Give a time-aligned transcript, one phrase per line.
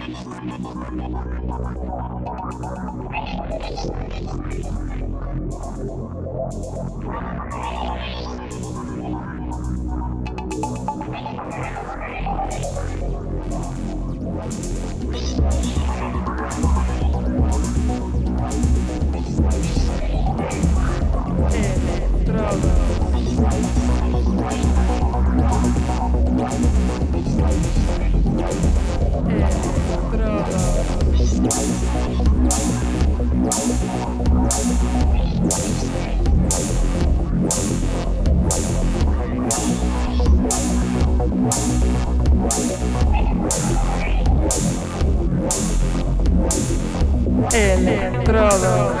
[0.00, 0.80] Estrada.
[47.52, 49.00] Electrodos.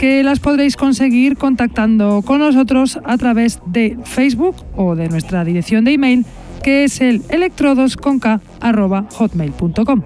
[0.00, 5.84] que las podréis conseguir contactando con nosotros a través de Facebook o de nuestra dirección
[5.84, 6.24] de email
[6.62, 10.02] que es el electrodosconk.hotmail.com.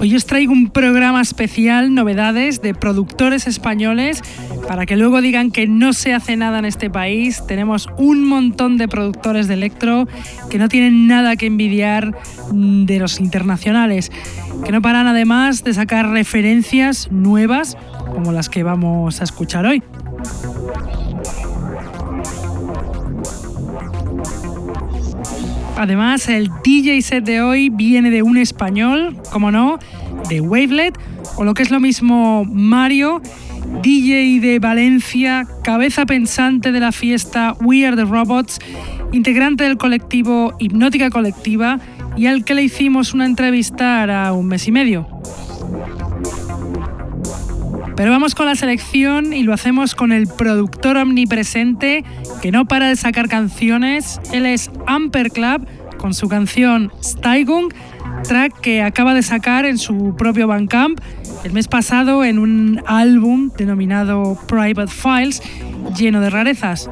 [0.00, 4.22] Hoy os traigo un programa especial, novedades de productores españoles,
[4.66, 7.42] para que luego digan que no se hace nada en este país.
[7.46, 10.06] Tenemos un montón de productores de electro
[10.50, 12.14] que no tienen nada que envidiar
[12.52, 14.10] mm, de los internacionales,
[14.64, 17.76] que no paran además de sacar referencias nuevas
[18.14, 19.82] como las que vamos a escuchar hoy.
[25.76, 29.78] Además, el DJ set de hoy viene de un español, como no,
[30.28, 30.96] de Wavelet,
[31.36, 33.20] o lo que es lo mismo Mario,
[33.82, 38.58] DJ de Valencia, cabeza pensante de la fiesta We Are the Robots,
[39.12, 41.78] integrante del colectivo Hipnótica Colectiva
[42.16, 45.08] y al que le hicimos una entrevista hará un mes y medio.
[47.96, 52.04] Pero vamos con la selección y lo hacemos con el productor omnipresente
[52.42, 54.20] que no para de sacar canciones.
[54.32, 57.72] Él es Amper Club con su canción Steigung,
[58.24, 61.00] track que acaba de sacar en su propio Bandcamp
[61.44, 65.42] el mes pasado en un álbum denominado Private Files
[65.96, 66.90] lleno de rarezas.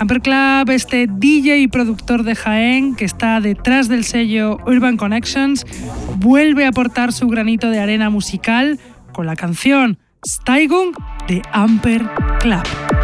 [0.00, 5.66] Amper Club, este DJ y productor de Jaén que está detrás del sello Urban Connections,
[6.16, 8.78] vuelve a aportar su granito de arena musical
[9.12, 10.92] con la canción Steigung
[11.28, 12.08] de Amper
[12.40, 13.01] Club.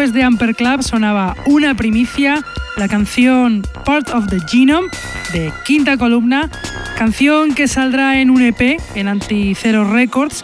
[0.00, 2.42] Después de Amper Club sonaba una primicia,
[2.78, 4.88] la canción Part of the Genome
[5.34, 6.48] de Quinta Columna,
[6.96, 10.42] canción que saldrá en un EP en Anticero Records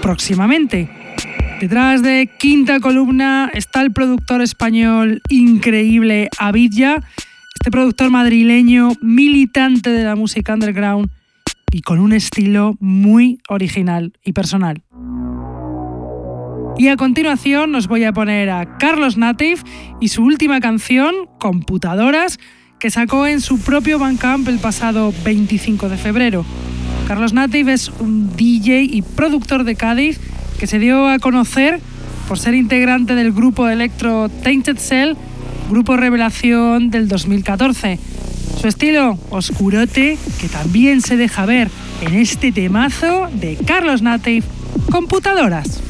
[0.00, 0.88] próximamente.
[1.60, 7.02] Detrás de Quinta Columna está el productor español increíble Avidya,
[7.56, 11.10] este productor madrileño militante de la música underground
[11.72, 14.83] y con un estilo muy original y personal.
[16.76, 19.60] Y a continuación nos voy a poner a Carlos Native
[20.00, 22.40] y su última canción, Computadoras,
[22.80, 26.44] que sacó en su propio Bandcamp el pasado 25 de febrero.
[27.06, 30.18] Carlos Native es un DJ y productor de Cádiz
[30.58, 31.80] que se dio a conocer
[32.26, 35.14] por ser integrante del grupo electro Tainted Cell,
[35.70, 38.00] grupo revelación del 2014.
[38.60, 44.44] Su estilo oscurote, que también se deja ver en este temazo de Carlos Native,
[44.90, 45.83] Computadoras.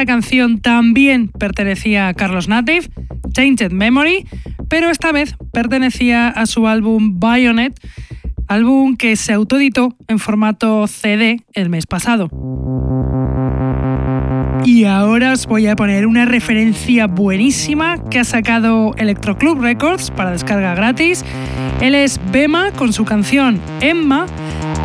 [0.00, 2.88] Esta canción también pertenecía a Carlos Native,
[3.32, 4.26] Changed Memory,
[4.66, 7.78] pero esta vez pertenecía a su álbum Bayonet,
[8.48, 12.30] álbum que se autoeditó en formato CD el mes pasado.
[14.64, 20.10] Y ahora os voy a poner una referencia buenísima que ha sacado Electro Club Records
[20.10, 21.26] para descarga gratis.
[21.82, 24.24] Él es Bema con su canción Emma,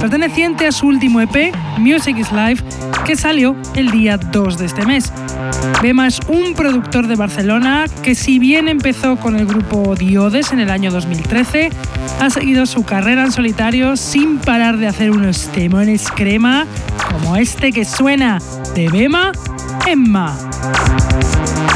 [0.01, 2.61] perteneciente a su último EP, Music is Life,
[3.05, 5.13] que salió el día 2 de este mes.
[5.81, 10.59] Bema es un productor de Barcelona que si bien empezó con el grupo Diodes en
[10.59, 11.69] el año 2013,
[12.19, 16.65] ha seguido su carrera en solitario sin parar de hacer unos temones crema
[17.11, 18.39] como este que suena
[18.73, 19.31] de Bema
[19.85, 20.35] Emma.
[21.15, 21.74] después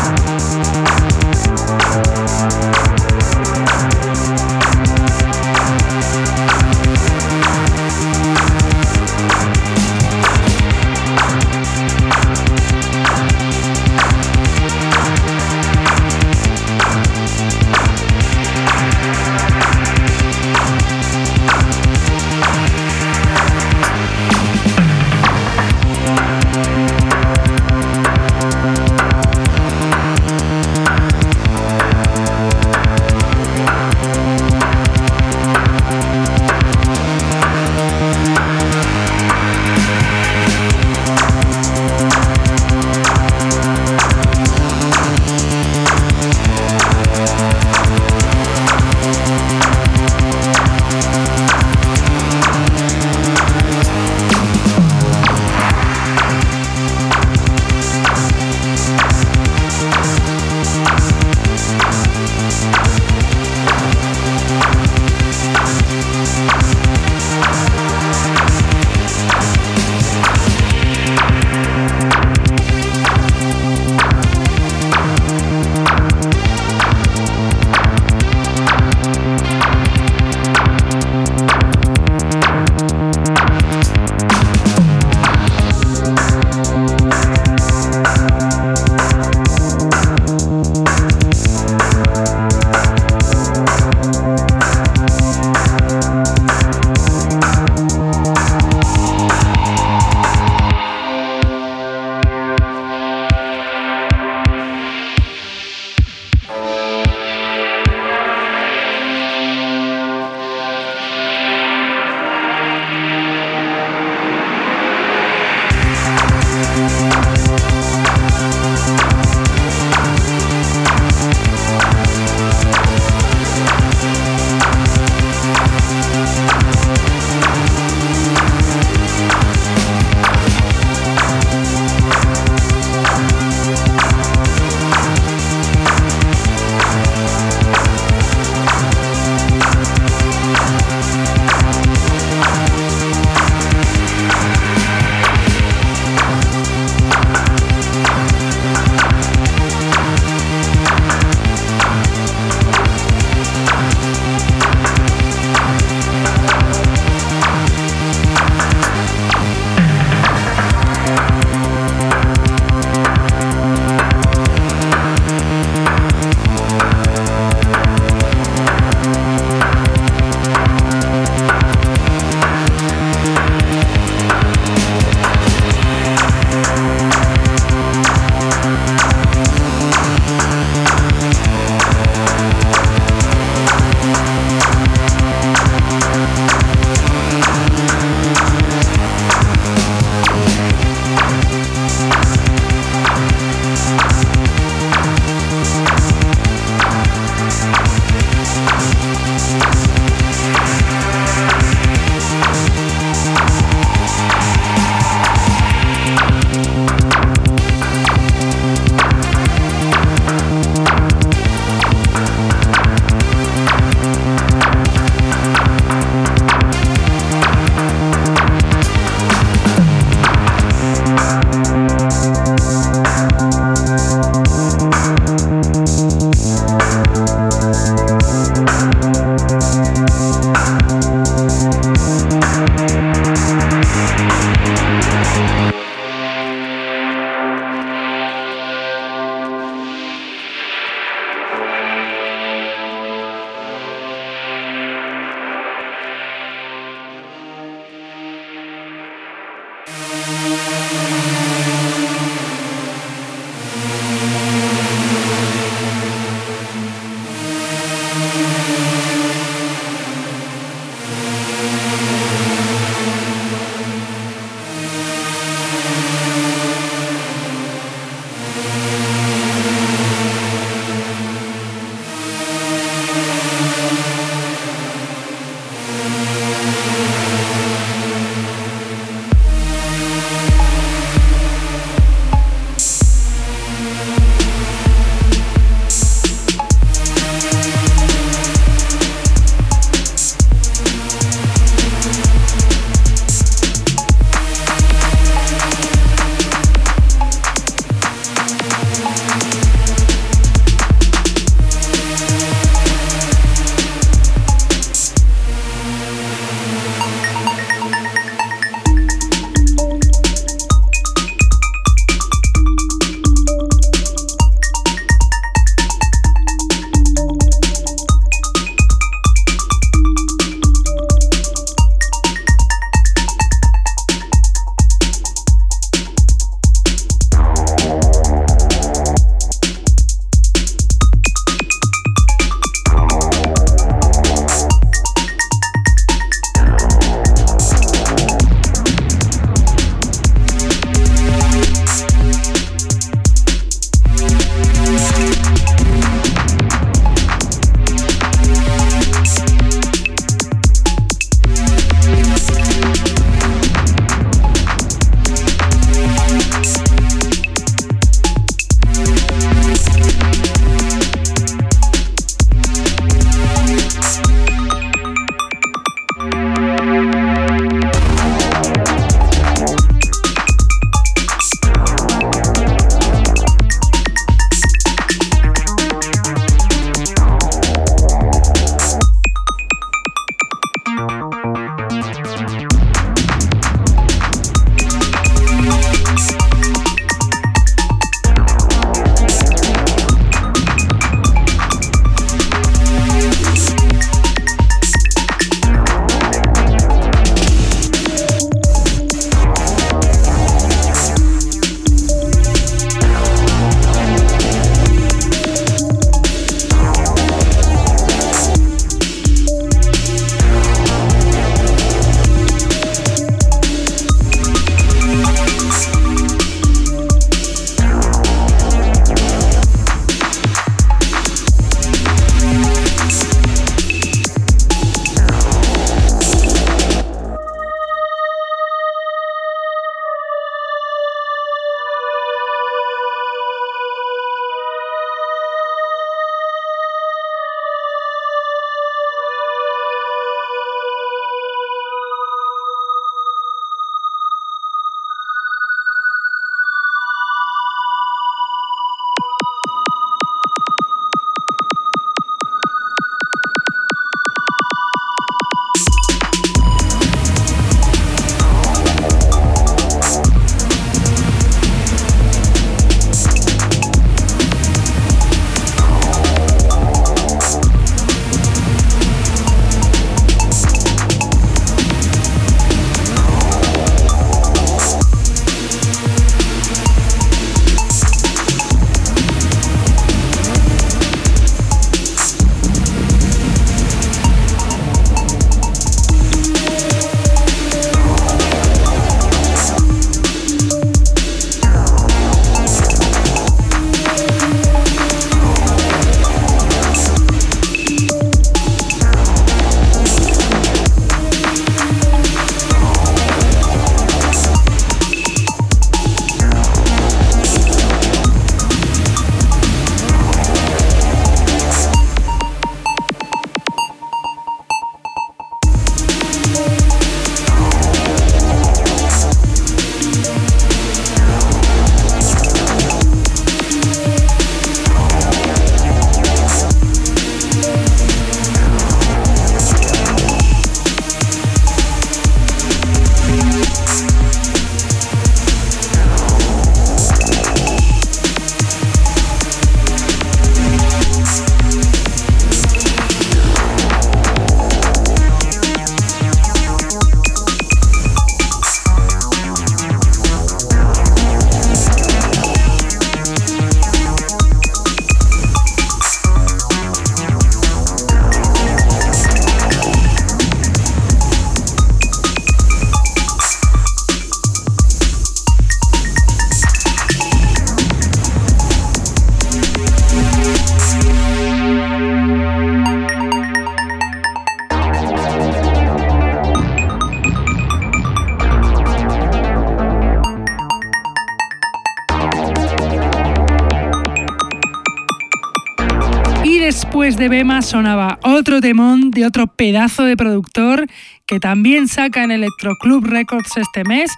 [587.20, 590.88] de Bema sonaba otro temón de otro pedazo de productor
[591.26, 594.10] que también saca en Electro Club Records este mes.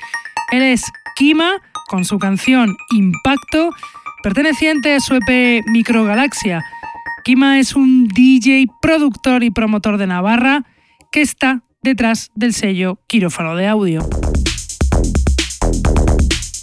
[0.51, 0.83] Él es
[1.15, 1.51] Kima
[1.87, 3.71] con su canción Impacto,
[4.21, 6.63] perteneciente a su EP Microgalaxia.
[7.23, 10.63] Kima es un DJ, productor y promotor de Navarra
[11.11, 14.07] que está detrás del sello Quirófano de Audio.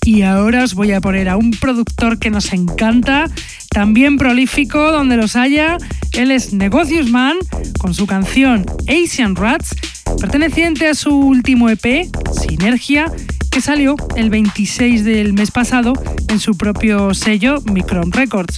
[0.08, 3.26] Y ahora os voy a poner a un productor que nos encanta,
[3.68, 5.76] también prolífico donde los haya.
[6.14, 7.36] Él es Negocios Man
[7.78, 9.76] con su canción Asian Rats,
[10.18, 13.12] perteneciente a su último EP, Sinergia,
[13.50, 15.92] que salió el 26 del mes pasado
[16.28, 18.56] en su propio sello Micron Records.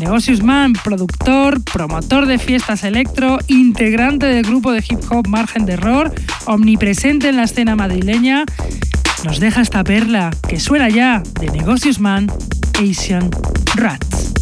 [0.00, 5.72] Negocios Man, productor, promotor de fiestas electro, integrante del grupo de hip hop Margen de
[5.72, 6.12] Error,
[6.44, 8.44] omnipresente en la escena madrileña
[9.24, 12.30] nos deja esta perla que suena ya de Negocios Man,
[12.78, 13.30] Asian
[13.74, 14.34] Rats.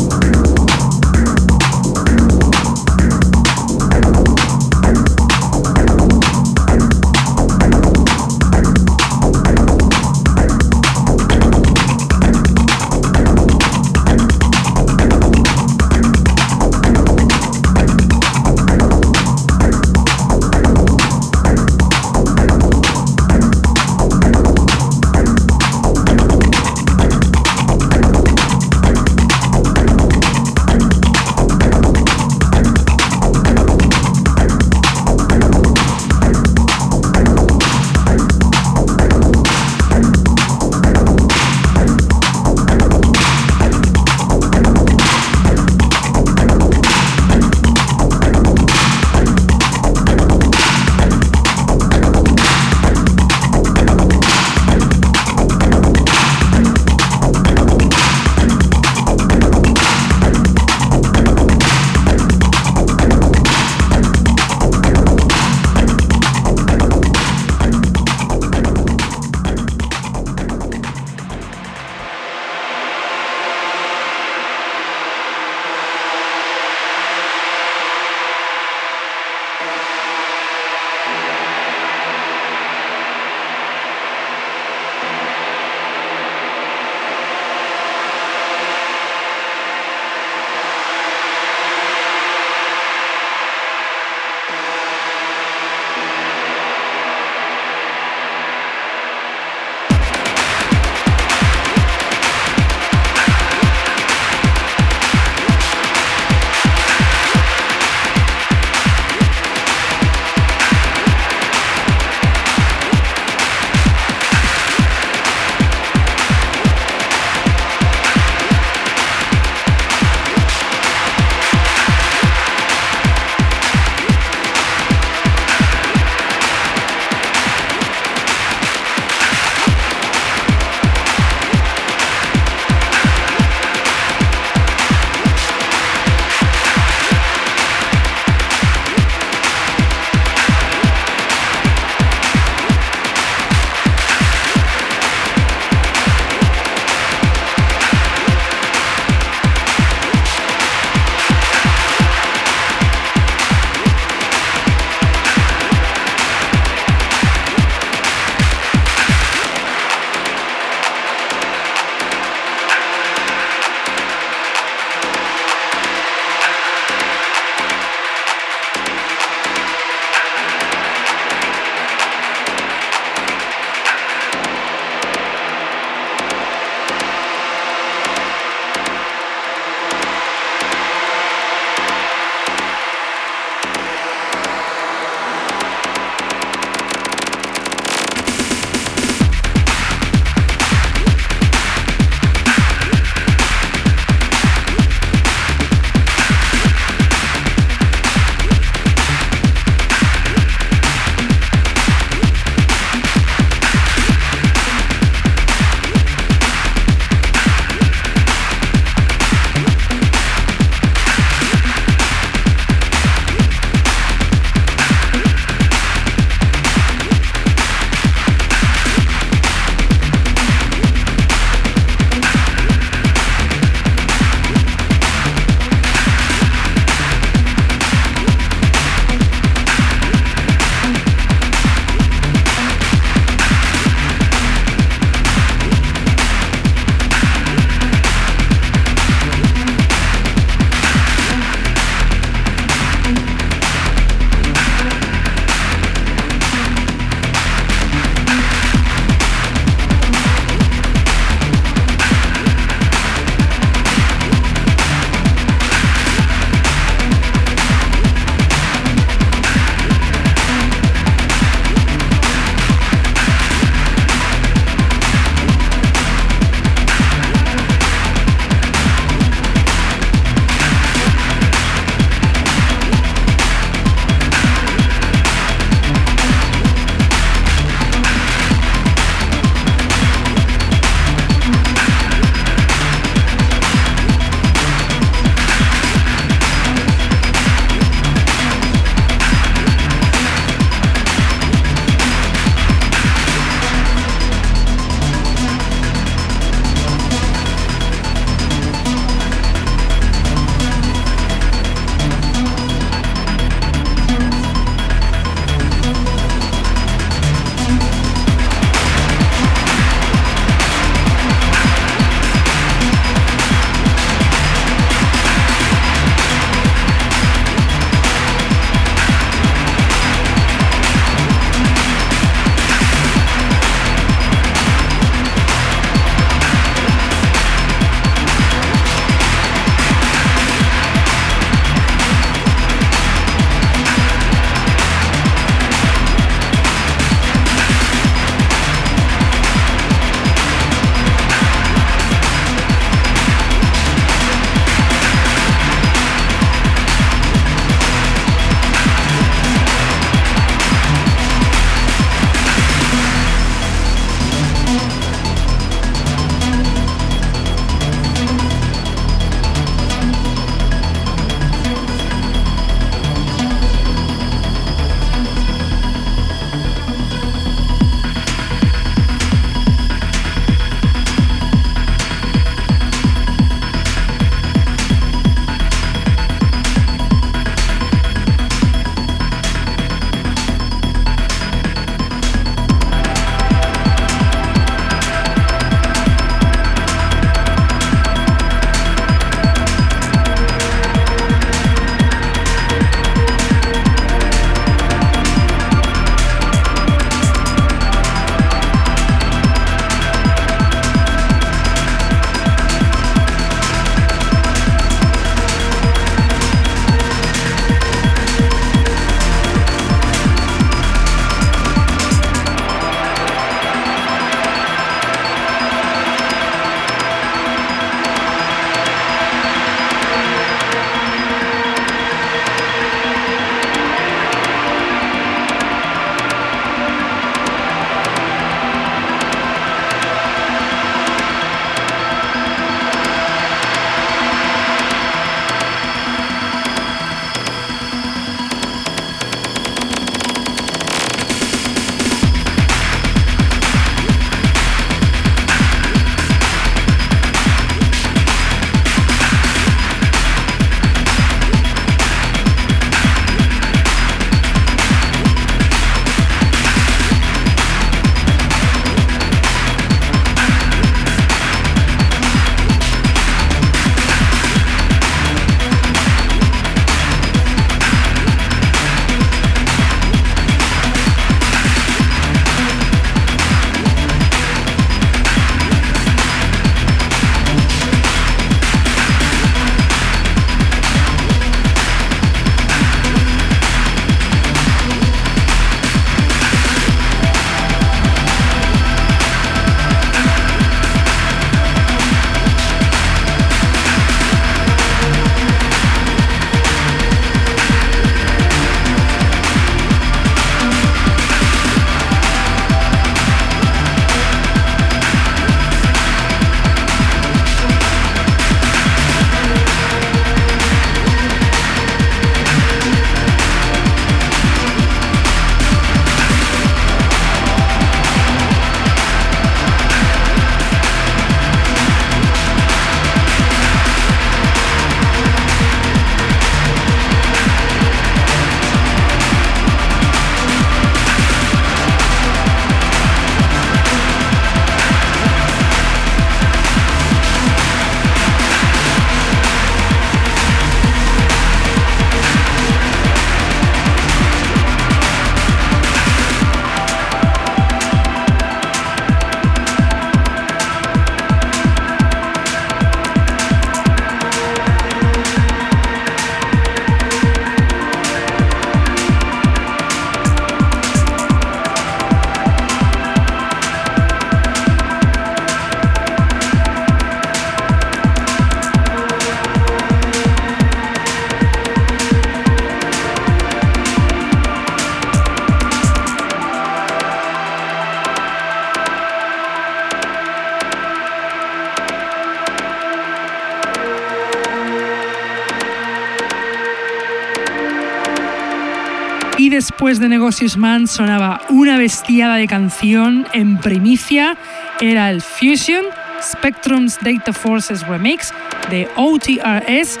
[589.78, 594.36] Después de Negocios Man sonaba una bestiada de canción en primicia.
[594.80, 595.84] Era el Fusion
[596.20, 598.34] Spectrum's Data Forces Remix
[598.70, 600.00] de OTRS,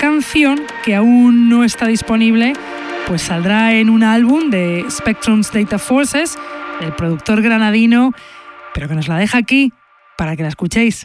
[0.00, 2.54] canción que aún no está disponible,
[3.06, 6.38] pues saldrá en un álbum de Spectrum's Data Forces,
[6.80, 8.14] el productor granadino,
[8.72, 9.74] pero que nos la deja aquí
[10.16, 11.04] para que la escuchéis.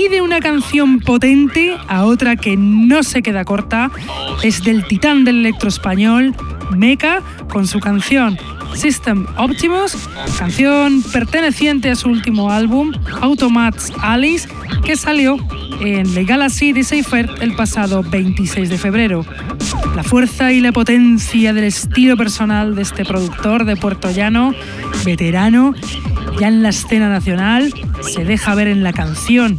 [0.00, 3.90] Y de una canción potente a otra que no se queda corta,
[4.42, 6.34] es del titán del electro español,
[6.74, 7.20] Mecha,
[7.50, 8.38] con su canción
[8.74, 14.48] System Optimus, canción perteneciente a su último álbum, Automats Alice,
[14.86, 15.36] que salió
[15.82, 19.26] en The Galaxy Decipher el pasado 26 de febrero.
[19.94, 24.54] La fuerza y la potencia del estilo personal de este productor de Puerto Llano,
[25.04, 25.74] veterano,
[26.38, 29.58] ya en la escena nacional, se deja ver en la canción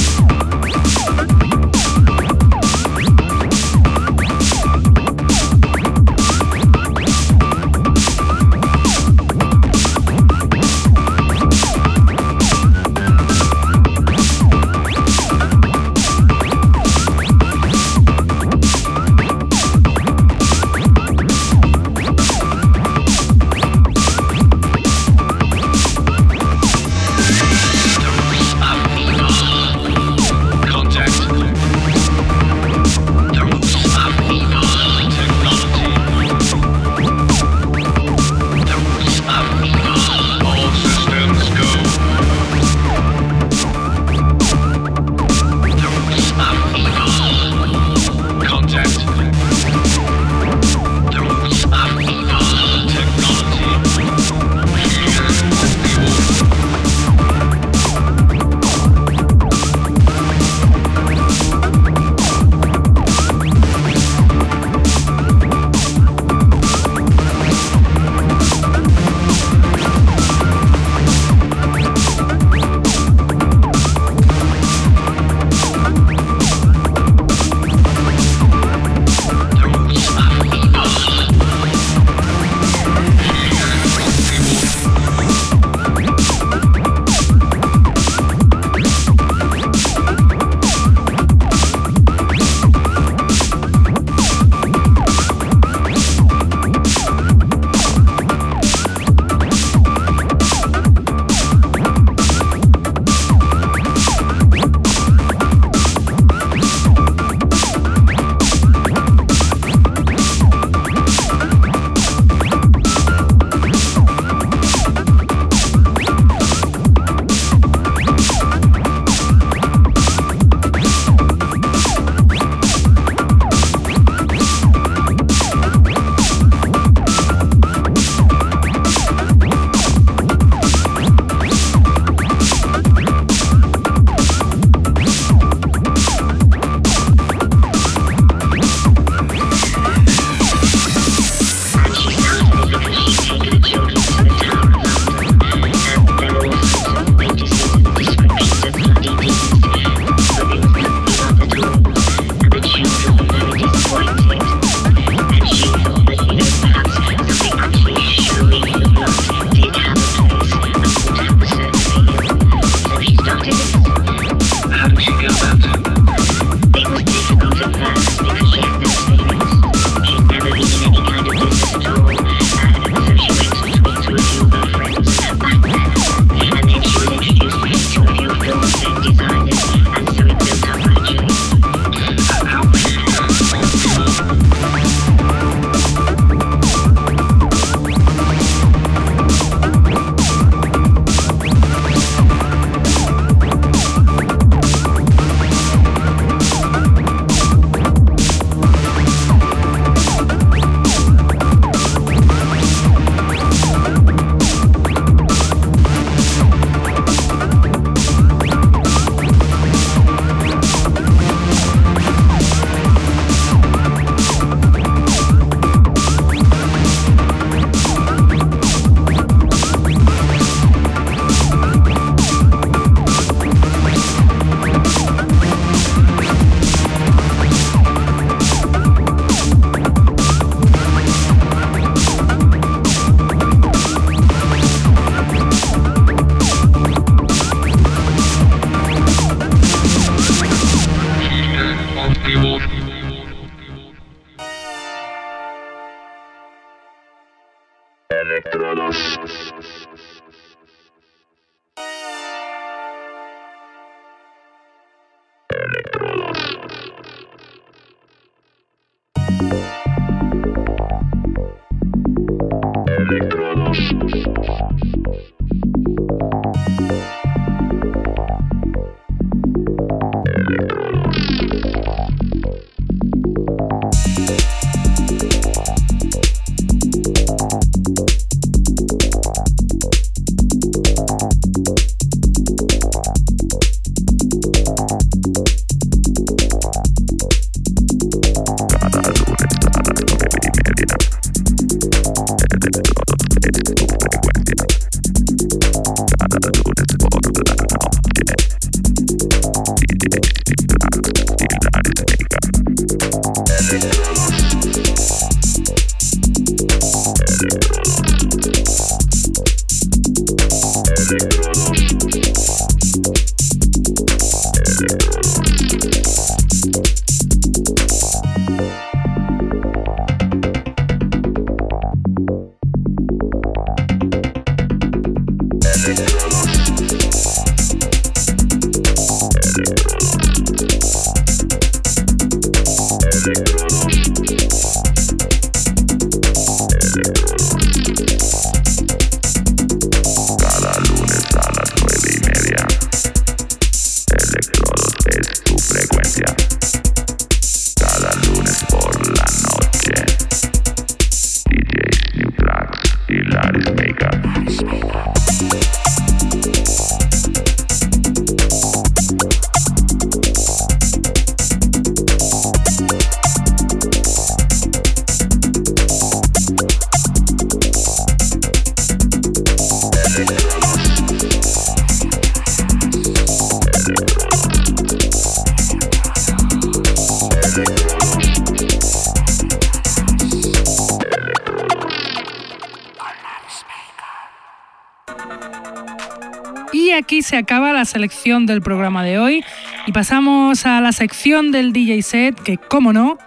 [387.91, 389.43] selección del programa de hoy.
[389.85, 393.17] Y pasamos a la sección del DJ set que, como no,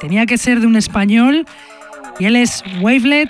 [0.00, 1.46] tenía que ser de un español.
[2.18, 3.28] Y él es Wavelet,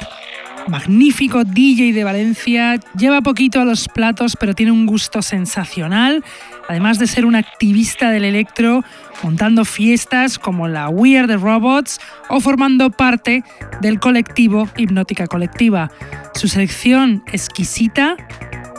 [0.68, 6.24] magnífico DJ de Valencia, lleva poquito a los platos pero tiene un gusto sensacional,
[6.68, 8.84] además de ser un activista del electro,
[9.22, 13.42] montando fiestas como la Weird the Robots o formando parte
[13.80, 15.90] del colectivo Hipnótica Colectiva.
[16.34, 18.16] Su selección exquisita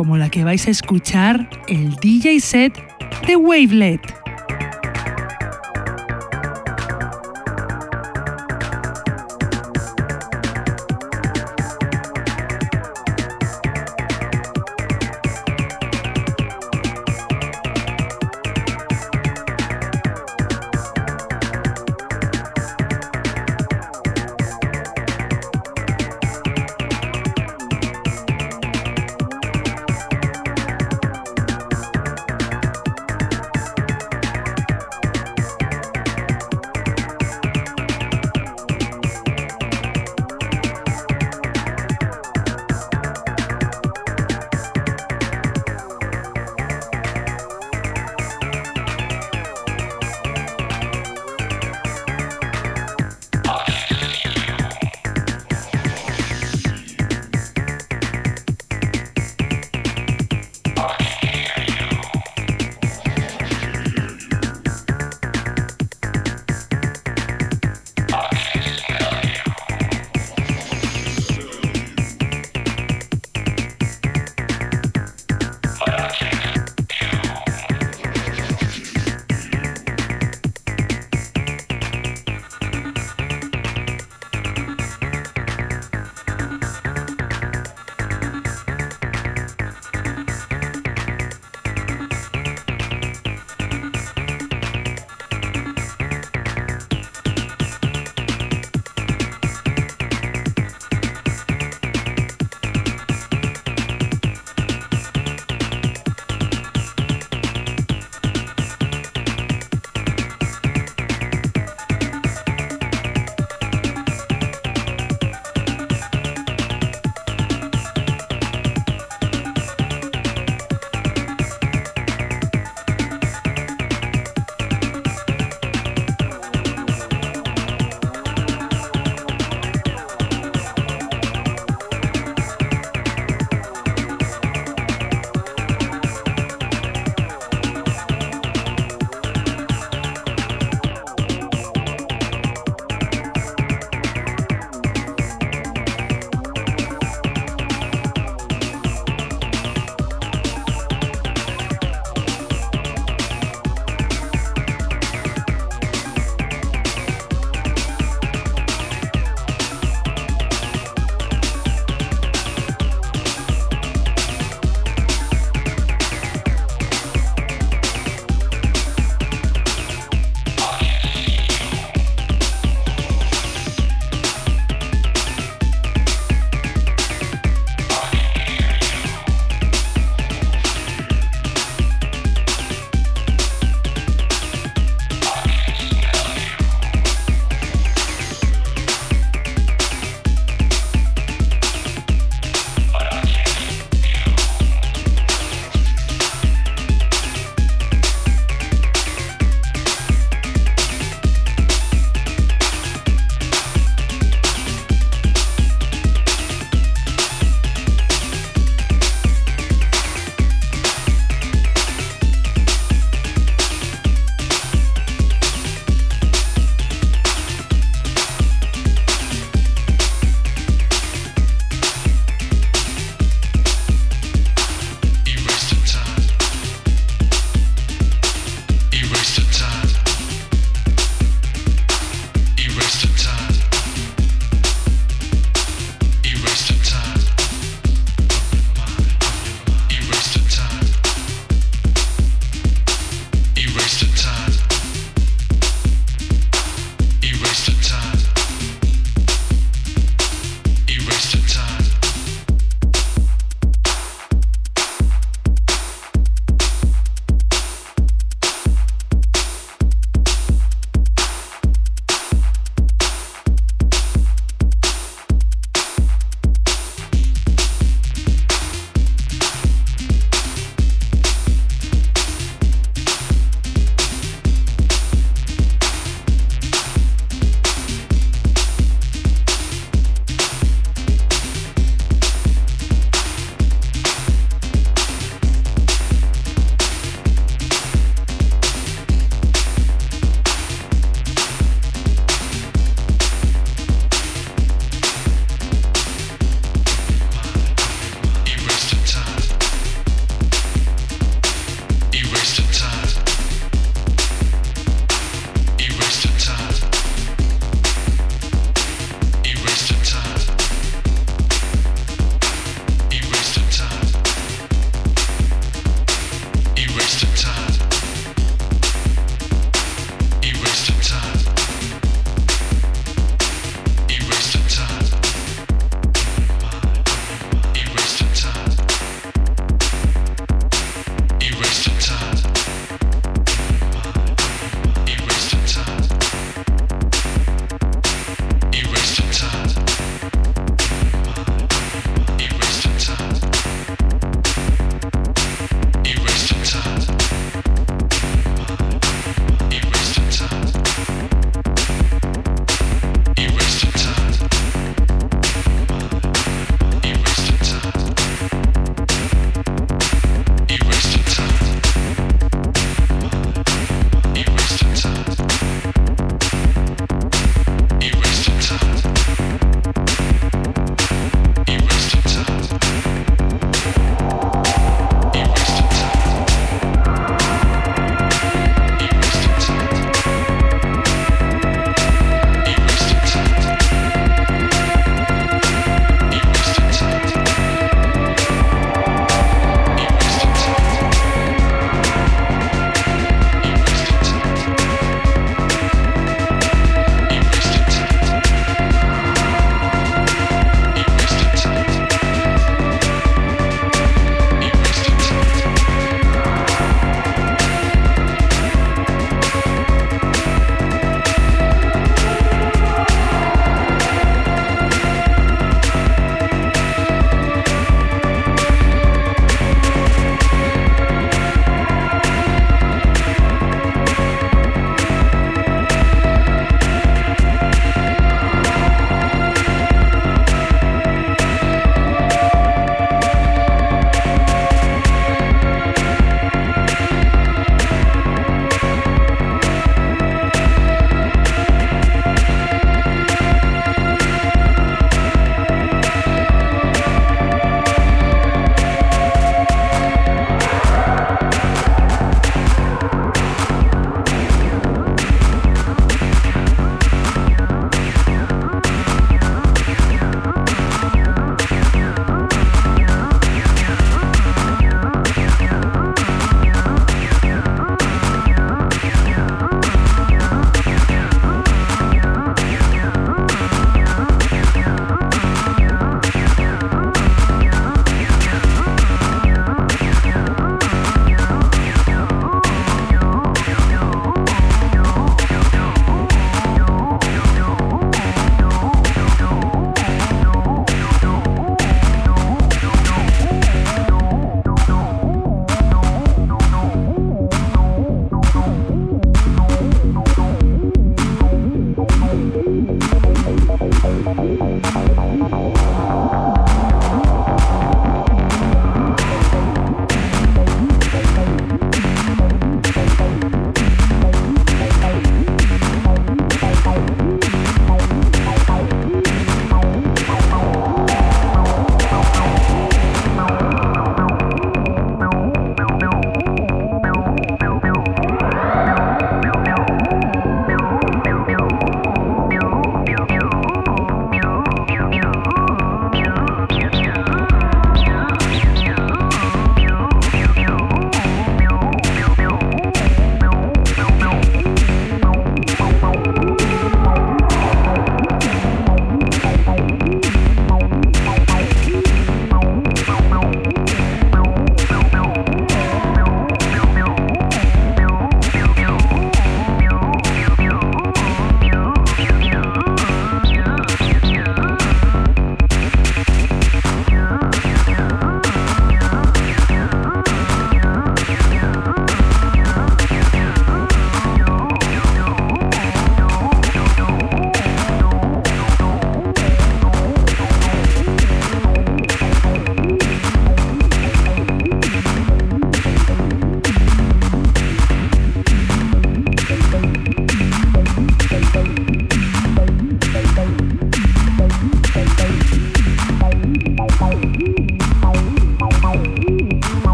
[0.00, 2.72] como la que vais a escuchar el DJ set
[3.26, 4.19] de Wavelet.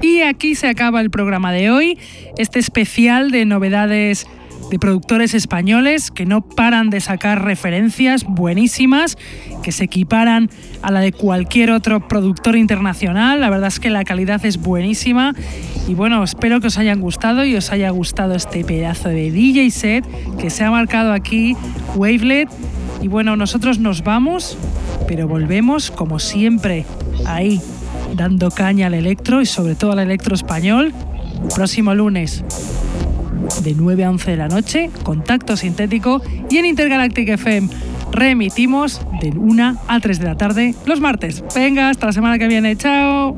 [0.00, 1.98] Y aquí se acaba el programa de hoy,
[2.38, 4.26] este especial de novedades
[4.70, 9.18] de productores españoles que no paran de sacar referencias buenísimas,
[9.62, 10.48] que se equiparan
[10.80, 13.40] a la de cualquier otro productor internacional.
[13.40, 15.34] La verdad es que la calidad es buenísima.
[15.88, 19.70] Y bueno, espero que os hayan gustado y os haya gustado este pedazo de DJ
[19.70, 20.06] set
[20.38, 21.54] que se ha marcado aquí,
[21.94, 22.48] Wavelet.
[23.02, 24.56] Y bueno, nosotros nos vamos,
[25.08, 26.86] pero volvemos como siempre
[27.26, 27.60] ahí
[28.14, 30.94] dando caña al electro y sobre todo al electro español.
[31.54, 32.44] Próximo lunes
[33.64, 37.68] de 9 a 11 de la noche, Contacto Sintético y en Intergalactic FM
[38.12, 41.42] reemitimos de 1 a 3 de la tarde los martes.
[41.54, 42.76] Venga, hasta la semana que viene.
[42.76, 43.36] Chao.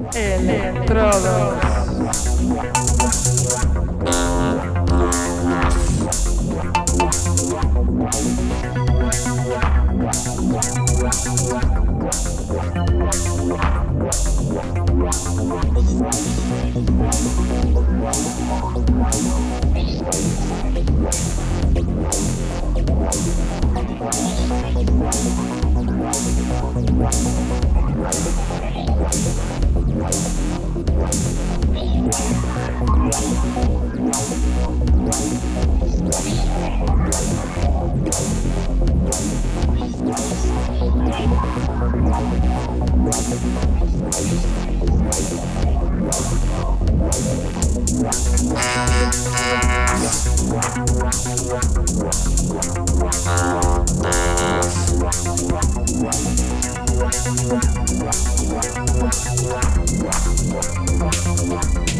[53.25, 54.34] Wow.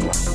[0.05, 0.34] Wow.